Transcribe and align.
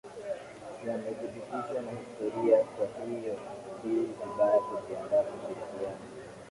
yamethibitishwa 0.87 1.79
na 1.85 1.91
historia 1.93 2.57
Kwa 2.73 2.87
hiyo 3.05 3.37
si 3.81 3.87
vibaya 3.87 4.59
kujiandaa 4.59 5.23
kushirikiana 5.23 5.97